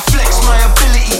[0.00, 1.18] flex my ability.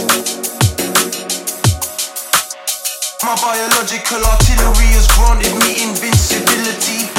[3.23, 7.18] My biological artillery has granted me invincibility.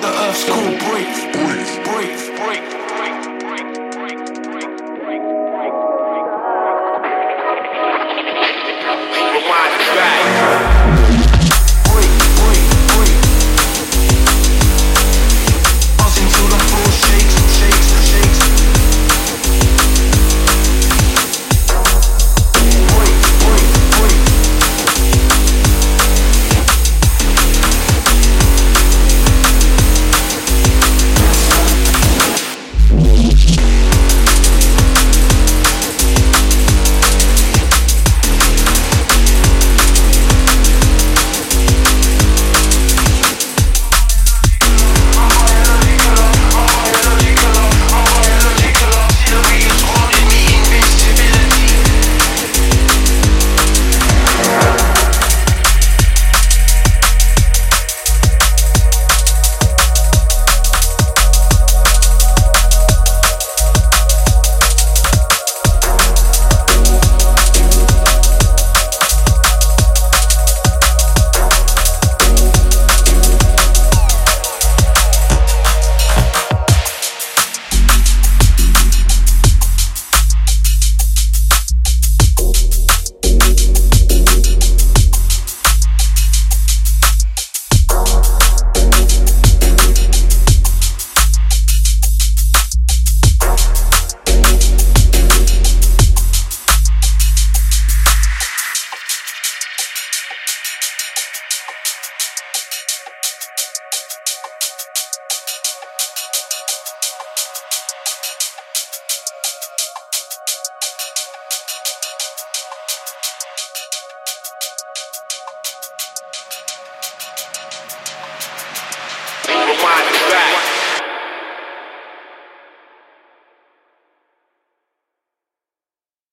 [0.00, 1.08] the earth's cool Break.
[1.32, 1.68] Break.
[1.84, 2.16] Break.
[2.38, 2.64] Break.
[3.40, 3.66] Break.
[9.90, 10.19] Break